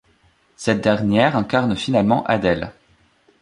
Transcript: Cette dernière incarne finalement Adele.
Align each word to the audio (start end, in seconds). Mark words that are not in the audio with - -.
Cette 0.55 0.81
dernière 0.81 1.37
incarne 1.37 1.75
finalement 1.75 2.23
Adele. 2.23 2.71